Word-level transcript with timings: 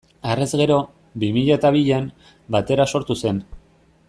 Harrez 0.27 0.47
gero, 0.61 0.77
bi 1.23 1.29
mila 1.37 1.59
eta 1.61 1.73
bian, 1.77 2.09
Batera 2.57 2.91
sortu 2.95 3.23
zen. 3.27 3.45